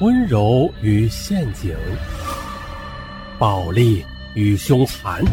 [0.00, 1.76] 温柔与陷阱，
[3.36, 4.04] 暴力
[4.36, 5.24] 与凶残，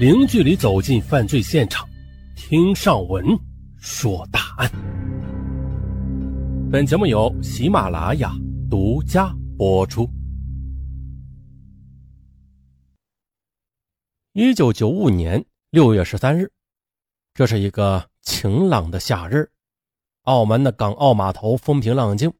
[0.00, 1.88] 零距离走进犯罪现场，
[2.34, 3.24] 听上文
[3.78, 4.68] 说大案。
[6.72, 8.32] 本节目由喜马拉雅
[8.68, 10.10] 独家播出。
[14.32, 16.50] 一九九五年六月十三日，
[17.32, 19.48] 这是一个晴朗的夏日，
[20.22, 22.32] 澳门的港澳码头风平浪静。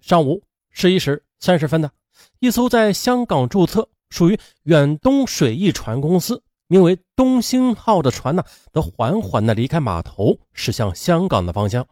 [0.00, 1.90] 上午十一时三十分的，
[2.38, 11.86] 一艘在香港注册、属于远东水翼船公司、名为“东兴号”的船呢，则缓缓的离开码头，驶向香港的方向。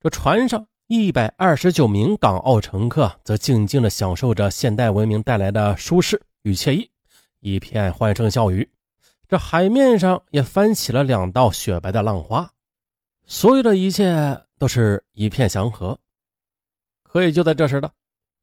[0.00, 6.90] 这船上一百二十九名港澳乘客则静静的享受着现代文明带来的舒适与惬意，
[7.40, 8.70] 一片欢声笑语。
[9.28, 12.52] 这海面上也翻起了两道雪白的浪花，
[13.26, 15.98] 所有的一切都是一片祥和。
[17.16, 17.90] 所以就在这时的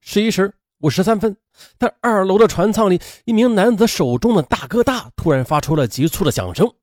[0.01, 1.37] 十一时五十三分，
[1.77, 6.73] 在二楼的船舱里，一名男子手中的大哥大突然发出了急促的响声。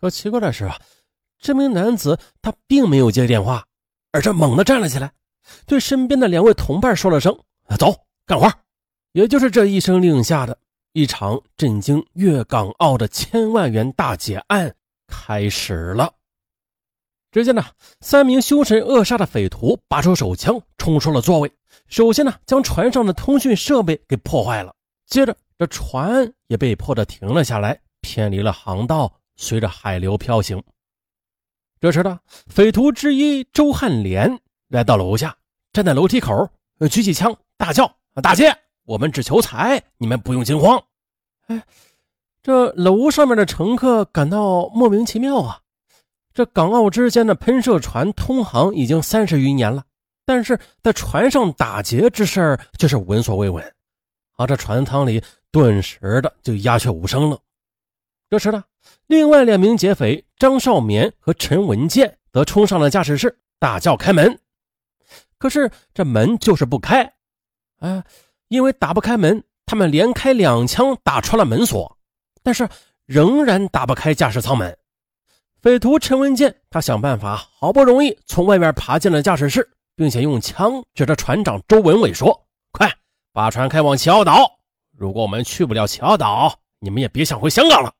[0.00, 0.80] 可奇怪的是啊，
[1.40, 3.66] 这名男子他并没有接电话，
[4.12, 5.10] 而是猛地站了起来，
[5.66, 7.36] 对身边的两位同伴说了声
[7.76, 8.48] ：“走，干活。”
[9.10, 10.56] 也就是这一声令下的
[10.92, 14.72] 一场震惊粤港澳的千万元大劫案
[15.08, 16.12] 开始了。
[17.32, 17.64] 只见呢，
[18.00, 21.52] 三名凶神恶煞的匪徒拔出手枪，冲出了座位。
[21.88, 24.74] 首先呢，将船上的通讯设备给破坏了。
[25.06, 30.62] 接着，这船也被迫的停了下来，偏离了航道，随着海流飘行。
[31.78, 35.36] 这时呢，匪徒之一周汉廉来到楼下，
[35.72, 36.48] 站在楼梯口，
[36.90, 40.82] 举起枪，大叫：“大姐，我们只求财，你们不用惊慌。”
[41.48, 41.62] 哎，
[42.42, 45.60] 这楼上面的乘客感到莫名其妙啊。
[46.36, 49.82] 这港澳之间的喷射船通航已经三十余年了，
[50.26, 53.64] 但是在船上打劫之事却是闻所未闻。
[54.36, 57.38] 而这船舱里顿时的就鸦雀无声了。
[58.28, 58.62] 这时呢，
[59.06, 64.38] 另外两名劫匪张少眠和陈文健则冲上了驾驶室，大叫开门。
[65.38, 67.14] 可是这门就是不开，
[67.78, 68.04] 啊，
[68.48, 71.96] 因为打不开门，他们连开两枪打穿了门锁，
[72.42, 72.68] 但是
[73.06, 74.76] 仍然打不开驾驶舱门。
[75.66, 82.88] 匪徒陈文健，他想办法，好不容易从外面爬进了驾驶室，并且用枪指着船长周文伟说：“快
[83.32, 84.48] 把船开往奇奥岛！
[84.92, 87.92] 如果我们去不了奇奥岛，你们也别想回香港了。”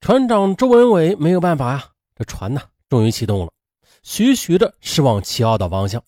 [0.00, 1.84] 船长周文伟没有办法呀，
[2.16, 3.52] 这船呢，终于启动了，
[4.02, 6.02] 徐徐的驶往奇奥岛方向。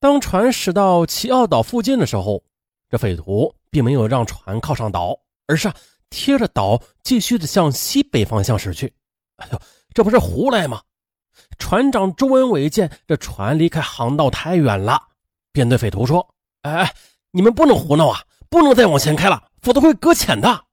[0.00, 2.42] 当船驶到奇奥岛附近的时候，
[2.88, 5.72] 这匪徒并没有让船靠上岛，而是
[6.08, 8.92] 贴着岛继续的向西北方向驶去。
[9.40, 9.60] 哎呦，
[9.92, 10.80] 这不是胡来吗？
[11.58, 15.00] 船长周文伟见这船离开航道太远了，
[15.52, 16.94] 便对匪徒说：“哎哎，
[17.30, 20.64] 你们不能胡闹啊，不能再往前开了，否则会搁浅的。”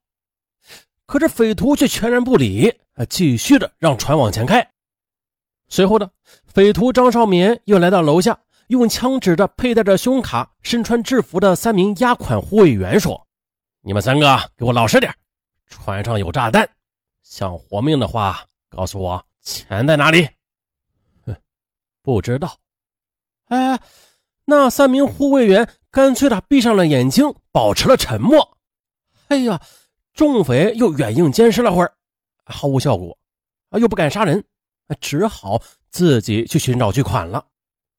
[1.05, 2.73] 可是匪徒却全然不理，
[3.09, 4.71] 继续的让船往前开。
[5.69, 6.09] 随后呢，
[6.45, 13.25] 匪徒张少民又来到楼下，用枪指着佩戴着胸卡、身穿制服的三名押款护卫员说
[13.81, 15.13] ：“你们三个给我老实点，
[15.67, 16.69] 船上有炸弹，
[17.23, 20.29] 想活命的话。”告诉我钱在哪里？
[21.25, 21.35] 哼，
[22.01, 22.57] 不知道。
[23.45, 23.79] 哎，
[24.45, 28.57] 那三名护卫员干脆的闭上了眼睛，保持了沉默。
[29.29, 29.61] 哎呀，
[30.13, 31.93] 众匪又软硬兼施了会儿，
[32.45, 33.17] 毫无效果，
[33.69, 34.43] 啊，又不敢杀人，
[34.99, 37.45] 只好自己去寻找巨款了。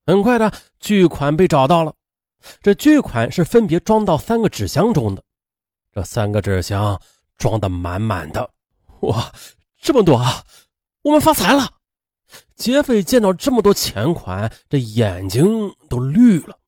[0.07, 1.95] 很快的，巨款被找到了。
[2.63, 5.23] 这巨款是分别装到三个纸箱中的，
[5.93, 7.01] 这三个纸箱
[7.37, 8.51] 装的满满的。
[9.01, 9.33] 哇！
[9.81, 10.45] 这么多啊！
[11.03, 11.71] 我们发财了！
[12.57, 16.59] 劫匪见到这么多钱款，这眼睛都绿了！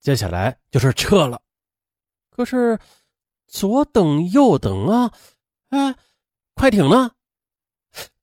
[0.00, 1.40] 接下来就是撤了。
[2.30, 2.78] 可是
[3.46, 5.12] 左等右等啊，
[5.68, 5.94] 哎，
[6.54, 7.12] 快艇呢？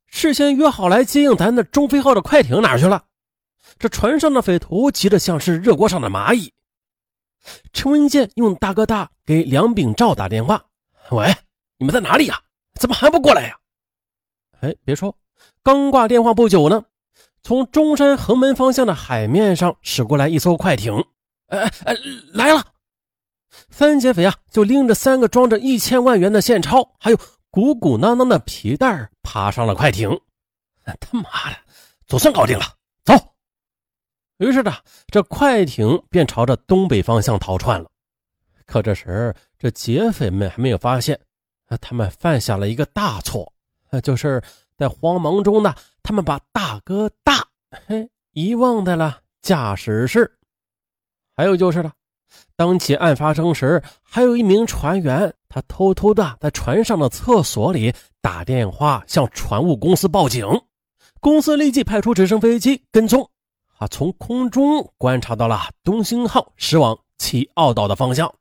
[0.08, 3.06] 事先约好来接应咱的中飞号的快艇哪去了？
[3.80, 6.52] 这船上的匪徒急得像是热锅上的蚂蚁。
[7.72, 10.66] 陈文健用大哥大给梁炳照打电话
[11.12, 11.34] ：“喂，
[11.78, 12.42] 你们在哪里呀？
[12.74, 13.58] 怎么还不过来呀？”
[14.62, 15.16] 哎，别说，
[15.64, 16.86] 刚挂电话不久呢，
[17.42, 21.04] 从中山横门方向的海面上驶过来一艘快艇。
[21.48, 21.96] 哎哎哎，
[22.34, 22.64] 来了！
[23.70, 27.18] 三劫匪啊，就拎着三个装着一千万元的现钞，还有
[27.50, 30.10] 鼓鼓囊囊的皮袋，爬上了快艇。
[31.00, 31.58] 他妈的，
[32.06, 32.64] 总算搞定了，
[33.04, 33.14] 走！
[34.38, 34.74] 于是呢，
[35.08, 37.90] 这快艇便朝着东北方向逃窜了。
[38.66, 41.20] 可这时，这劫匪们还没有发现，
[41.82, 43.51] 他们犯下了一个大错。
[43.92, 44.42] 那就是
[44.78, 47.46] 在慌忙中呢，他们把大哥大
[47.88, 50.40] 嘿遗忘在了驾驶室。
[51.36, 51.92] 还有就是了，
[52.56, 60.46] 当起案发生时，还有一名船员，他偷偷的在船上的厕所里打电话向船务公司报警，
[61.20, 63.30] 公司立即派出直升飞机跟踪，
[63.78, 68.34] 啊，从空中观察到了东兴号驶往七澳岛的方向。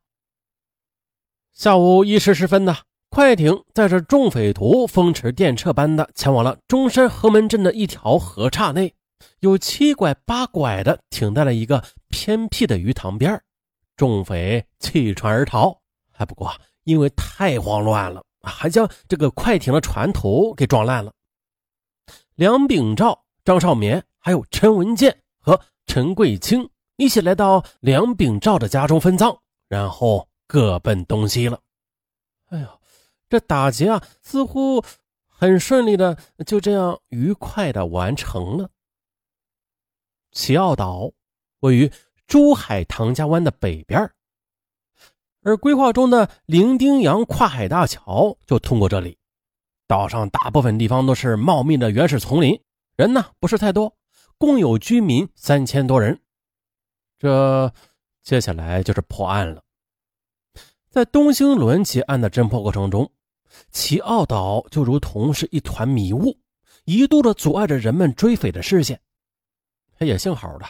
[1.51, 2.77] 下午一时十分呢，
[3.13, 8.93] 快艇载着众匪徒风驰电掣般的前往了中山河门镇的一条河岔内。
[9.41, 13.39] 有七拐八拐的停在了一个偏僻的鱼塘边
[13.97, 15.77] 众匪弃船而逃。
[16.09, 16.53] 还不过
[16.85, 21.11] 因为太慌乱了，还将这个快艇的船头给撞烂了。
[22.35, 29.37] 梁炳照、张少眠还有陈文健和陈桂清一起来到梁炳照的家中分赃，
[29.67, 31.59] 然后各奔东西了。
[32.47, 32.67] 哎呦，
[33.31, 34.83] 这打劫啊，似乎
[35.25, 38.69] 很顺利的就这样愉快的完成了。
[40.33, 41.13] 奇奥岛
[41.61, 41.89] 位于
[42.27, 44.11] 珠海唐家湾的北边，
[45.43, 49.17] 而规划中的伶仃洋跨海大桥就通过这里。
[49.87, 52.61] 岛上大部分地方都是茂密的原始丛林，
[52.97, 53.95] 人呢不是太多，
[54.37, 56.19] 共有居民三千多人。
[57.17, 57.73] 这
[58.21, 59.63] 接下来就是破案了。
[60.89, 63.09] 在东兴轮劫案的侦破过程中，
[63.71, 66.37] 奇奥岛就如同是一团迷雾，
[66.85, 68.99] 一度的阻碍着人们追匪的视线。
[69.99, 70.65] 也幸好的，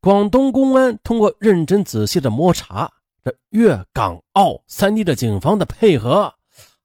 [0.00, 2.90] 广东公安通过认真仔细的摸查，
[3.22, 6.34] 这粤港澳三地的警方的配合，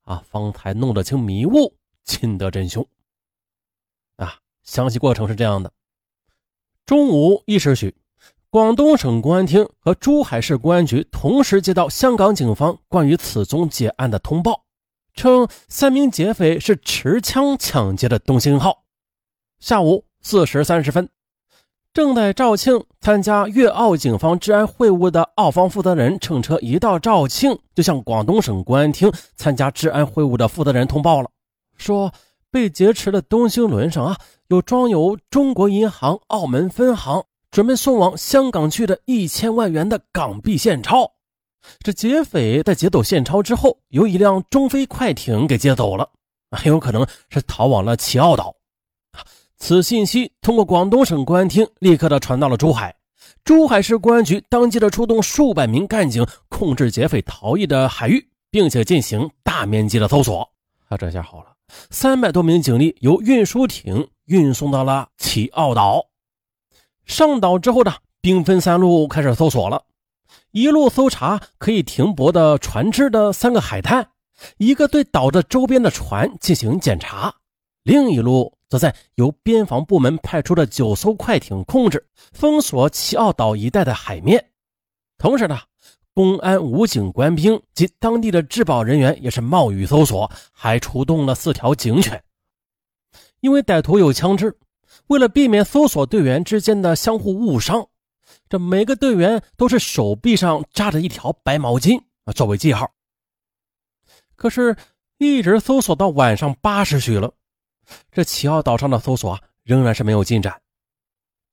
[0.01, 2.85] 啊，方才弄得清迷雾，擒得真凶。
[4.17, 5.71] 啊，详细过程是这样的：
[6.85, 7.95] 中午一时许，
[8.49, 14.64] 广东省公安厅和珠海市公安局同时接到香港警方关于此宗劫案的通报，
[15.15, 18.83] 称三名劫匪是持枪抢劫的东兴号。
[19.59, 21.09] 下午四时三十分。
[21.93, 31.29] 正在肇庆参加粤澳警方治安会晤的澳方负责人乘车一到肇庆，就向广东省公安厅参加治安会晤的负责人通报了，
[31.77, 32.13] 说
[32.51, 34.17] 被劫持的东兴轮上啊
[34.49, 41.13] 有装有中国银行澳门分行准备送往香港去的一千万元的港币现钞。
[41.79, 46.09] 这劫匪在劫走现钞之后，由一辆中飞快艇给接走了，
[46.51, 48.55] 很有可能是逃往了奇奥岛。
[49.57, 52.93] 此信息通过广东省公安厅立刻的传到了珠海，
[53.43, 60.47] 珠海市公安局当即的出动数百名干警控制劫匪逃逸的海域，并且进行大面积的搜索。
[60.89, 61.55] 啊，这下好了，
[61.89, 66.05] 三百多名警力由运输艇运送到了奇奥岛。
[67.05, 69.81] 上岛之后呢，兵分三路开始搜索了，
[70.55, 74.07] 一路搜查可以停泊的船只的三个海滩，
[74.57, 77.35] 一个对岛的周边的船进行检查，
[77.83, 78.55] 另一路。
[78.69, 84.43] 则在由边防部门派出的九艘快艇控制封锁奇奥岛一带的海面，
[85.17, 85.59] 同时呢，
[86.13, 92.23] 公安、武警官兵及当地的治保人员也是冒雨搜索，还出动了四条警犬。
[93.41, 94.57] 因为歹徒有枪支，
[95.07, 97.87] 为了避免搜索队员之间的相互误伤，
[98.47, 102.91] 这每个队员都是手臂上扎着一条白毛巾啊作为记号。
[104.35, 104.75] 可是，
[105.17, 107.33] 一直搜索到晚上八时许了。
[108.11, 110.61] 这奇奥岛上的搜索仍然是没有进展。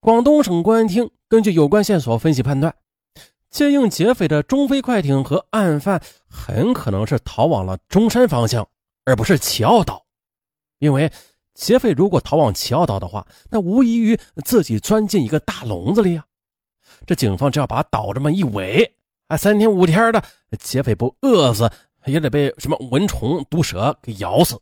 [0.00, 2.74] 广东省公安厅根据有关线索分析判断，
[3.50, 8.69] 接应劫匪的中飞快艇和案犯很可能是逃往了中山方向，
[9.05, 10.05] 而不是奇奥岛。
[10.78, 11.12] 因为
[11.55, 16.24] 劫匪如果逃往奇奥岛的话，那无异于自己钻进一个大笼子里呀。
[17.06, 18.94] 这警方只要把岛这么一围，
[19.28, 20.22] 啊，三天五天的，
[20.58, 21.70] 劫匪不饿死
[22.06, 24.60] 也得被什么蚊虫、毒蛇给咬死。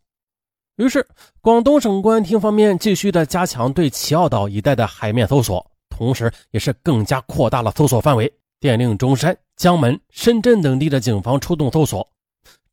[0.77, 1.07] 于是，
[1.43, 12.09] 广东省公安厅方面继续的加强对奇奥岛一带的海面搜索，同时也是更加扩大了搜索范围，电令中山、江门、深圳等地的警方出动搜索。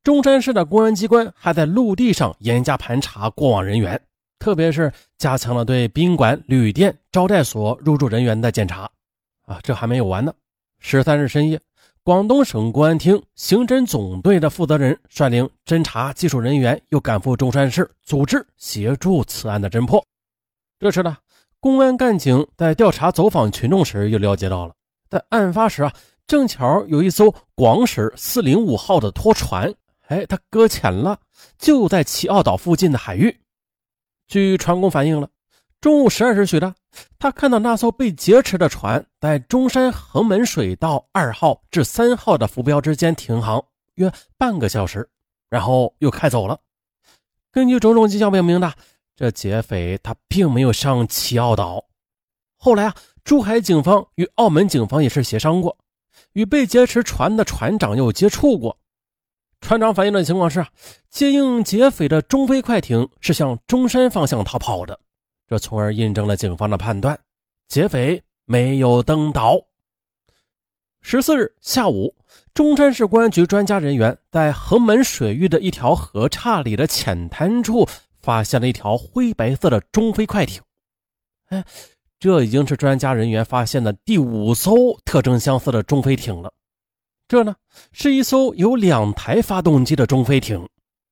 [0.04, 4.02] 中山市的公安机关还在陆地上严加盘查过往人员，
[4.40, 8.90] 特别是加强了对宾馆、旅店、招待所入住人员的检查。
[9.48, 10.32] 啊，这还没有完呢！
[10.80, 11.60] 十三日深夜。
[12.04, 20.06] 广东省公安厅刑侦总队的负责人率领侦查技术人员又赶赴中山市，组织协助此案的侦破。
[20.80, 21.18] 这时呢，
[21.60, 24.74] 公安干警在调查走访群众时，又了解到了，
[25.10, 25.94] 在案发时啊，
[26.28, 29.74] 正巧有一艘广驶四零五号的拖船，
[30.08, 31.20] 哎，它搁浅了，
[31.58, 33.38] 就在奇澳岛附近的海域。
[34.28, 35.30] 据船工反映了。
[35.80, 36.74] 中午十二时许的，
[37.20, 43.64] 他看到那艘被劫持的船在中山横门水道二号至三号的浮标之间停航
[43.96, 45.08] 约半个小时，
[45.50, 46.60] 然后又开走了。
[47.52, 48.74] 根据种种迹象表明的，
[49.16, 51.86] 这劫匪他并没有上奇澳岛。
[52.58, 55.78] 后来啊，珠海警方与澳门警方也是协商过，
[56.34, 58.80] 与被劫持船的船长又接触过。
[59.62, 60.66] 船长反映的情况是，
[61.10, 65.00] 接应劫匪的中非快艇是向中山方向逃跑的，
[65.48, 67.18] 这从而印证了警方的判断，
[67.68, 69.58] 劫匪没有登岛。
[71.02, 72.14] 十四日下午，
[72.54, 77.88] 中山市公安局专家人员在横门水域的一条河岔里的浅滩处
[78.20, 80.62] 发现了一条灰白色的中非快艇。
[81.48, 81.64] 哎，
[82.20, 86.52] 这已经是专家人员发现的第五艘特征相似的中非艇了。
[87.30, 87.56] 这呢，
[87.94, 90.68] 是一艘有两台发动机的中非艇，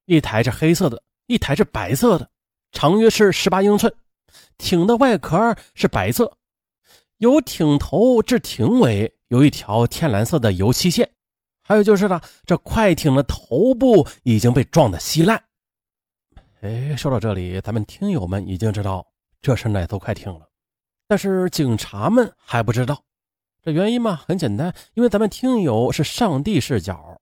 [0.08, 2.30] 一台是黑色的，一台是白色的，
[2.74, 3.94] 长约是十八英寸。
[4.58, 6.38] 艇的外壳是白色，
[7.18, 9.14] 由艇头至艇尾。
[9.30, 11.10] 有一条天蓝色的油漆线，
[11.64, 15.44] 还有就是呢，这快艇的头部已经被撞得稀烂。
[16.62, 19.06] 哎，说到这里，咱们听友们已经知道
[19.42, 20.48] 这是哪艘快艇了，
[21.08, 23.04] 但是警察们还不知道。
[23.64, 27.20] 这原因嘛，很简单，因为咱们听友是上帝视角，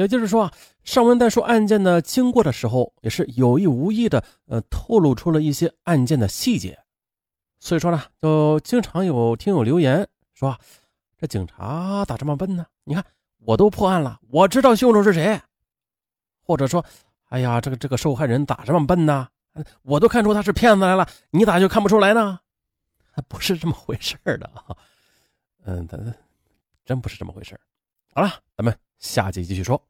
[0.00, 0.52] 也就是说啊，
[0.84, 6.78] 上文在说案件的经过的时候，也是有意无意的，呃，透露出了一些案件的细节。
[7.58, 10.58] 所以说呢，就经常有听友留言说。
[11.22, 12.64] 这警察咋这么笨呢？
[12.82, 13.04] 你看，
[13.40, 15.38] 我都破案了，我知道凶手是谁。
[16.40, 16.82] 或者说，
[17.28, 19.28] 哎呀，这个这个受害人咋这么笨呢？
[19.82, 22.40] 我都看出他是骗子来了，你咋就看不出来呢？
[23.28, 24.74] 不是这么回事的啊。
[25.66, 25.86] 嗯，
[26.86, 27.60] 真不是这么回事
[28.14, 29.89] 好了，咱们下集继续说。